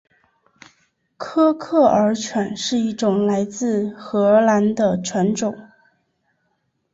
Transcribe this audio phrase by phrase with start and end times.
[1.15, 5.55] 科克尔犬是一种来自荷兰的犬种。